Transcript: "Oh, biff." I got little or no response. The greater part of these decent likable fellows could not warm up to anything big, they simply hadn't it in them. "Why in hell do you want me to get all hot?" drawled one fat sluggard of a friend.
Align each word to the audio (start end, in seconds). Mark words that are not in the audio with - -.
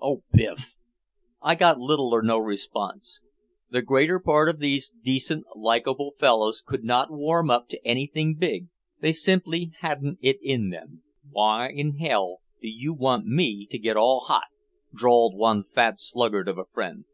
"Oh, 0.00 0.24
biff." 0.32 0.74
I 1.40 1.54
got 1.54 1.78
little 1.78 2.12
or 2.12 2.20
no 2.20 2.38
response. 2.40 3.20
The 3.70 3.82
greater 3.82 4.18
part 4.18 4.48
of 4.48 4.58
these 4.58 4.92
decent 5.04 5.44
likable 5.54 6.12
fellows 6.18 6.60
could 6.60 6.82
not 6.82 7.12
warm 7.12 7.50
up 7.50 7.68
to 7.68 7.86
anything 7.86 8.34
big, 8.34 8.66
they 9.00 9.12
simply 9.12 9.70
hadn't 9.78 10.18
it 10.20 10.38
in 10.42 10.70
them. 10.70 11.04
"Why 11.30 11.68
in 11.70 11.98
hell 11.98 12.38
do 12.60 12.66
you 12.68 12.94
want 12.94 13.26
me 13.28 13.64
to 13.70 13.78
get 13.78 13.96
all 13.96 14.24
hot?" 14.26 14.48
drawled 14.92 15.36
one 15.36 15.62
fat 15.62 16.00
sluggard 16.00 16.48
of 16.48 16.58
a 16.58 16.64
friend. 16.64 17.04